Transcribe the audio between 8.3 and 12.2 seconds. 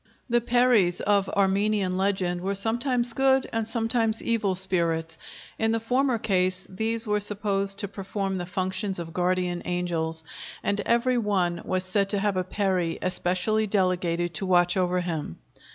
the functions of guardian angels, and every one was said to